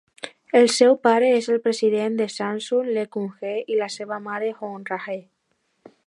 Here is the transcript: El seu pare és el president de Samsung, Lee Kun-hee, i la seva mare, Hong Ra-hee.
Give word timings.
El 0.59 0.63
seu 0.75 0.95
pare 1.07 1.27
és 1.39 1.49
el 1.55 1.59
president 1.65 2.15
de 2.21 2.27
Samsung, 2.35 2.89
Lee 2.95 3.11
Kun-hee, 3.15 3.53
i 3.75 3.77
la 3.83 3.89
seva 3.97 4.17
mare, 4.29 4.49
Hong 4.63 4.89
Ra-hee. 4.91 5.21